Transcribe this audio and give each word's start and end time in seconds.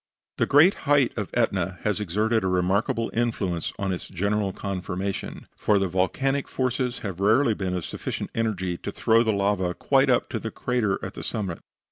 The 0.37 0.47
great 0.47 0.73
height 0.89 1.15
of 1.15 1.29
Etna 1.35 1.77
has 1.83 1.99
exerted 1.99 2.43
a 2.43 2.47
remarkable 2.47 3.11
influence 3.13 3.71
on 3.77 3.93
its 3.93 4.07
general 4.07 4.51
conformation: 4.51 5.45
for 5.55 5.77
the 5.77 5.87
volcanic 5.87 6.47
forces 6.47 7.01
have 7.05 7.19
rarely 7.19 7.53
been 7.53 7.75
of 7.75 7.85
sufficient 7.85 8.31
energy 8.33 8.77
to 8.77 8.91
throw 8.91 9.21
the 9.21 9.31
lava 9.31 9.75
quite 9.75 10.09
up 10.09 10.27
to 10.31 10.39
the 10.39 10.49
crater 10.49 10.97
at 11.05 11.13
the 11.13 11.23
summit. 11.23 11.59